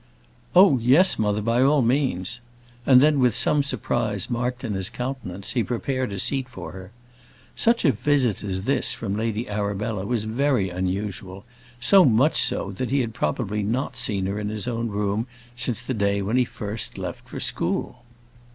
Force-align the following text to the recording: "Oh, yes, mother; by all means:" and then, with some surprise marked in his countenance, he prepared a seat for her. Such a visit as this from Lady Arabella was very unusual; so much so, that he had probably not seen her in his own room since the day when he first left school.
"Oh, 0.55 0.79
yes, 0.79 1.19
mother; 1.19 1.43
by 1.43 1.61
all 1.61 1.83
means:" 1.83 2.41
and 2.87 3.01
then, 3.01 3.19
with 3.19 3.35
some 3.35 3.61
surprise 3.61 4.31
marked 4.31 4.63
in 4.63 4.73
his 4.73 4.89
countenance, 4.89 5.51
he 5.51 5.63
prepared 5.63 6.11
a 6.11 6.17
seat 6.17 6.49
for 6.49 6.71
her. 6.71 6.89
Such 7.55 7.85
a 7.85 7.91
visit 7.91 8.43
as 8.43 8.63
this 8.63 8.93
from 8.93 9.15
Lady 9.15 9.47
Arabella 9.47 10.07
was 10.07 10.23
very 10.23 10.71
unusual; 10.71 11.45
so 11.79 12.03
much 12.03 12.41
so, 12.41 12.71
that 12.71 12.89
he 12.89 13.01
had 13.01 13.13
probably 13.13 13.61
not 13.61 13.95
seen 13.95 14.25
her 14.25 14.39
in 14.39 14.49
his 14.49 14.67
own 14.67 14.87
room 14.87 15.27
since 15.55 15.83
the 15.83 15.93
day 15.93 16.23
when 16.23 16.35
he 16.35 16.45
first 16.45 16.97
left 16.97 17.29
school. 17.39 18.01